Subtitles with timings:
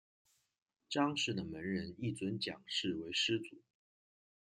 [0.89, 3.61] 章氏的门人亦尊蒋氏为师祖。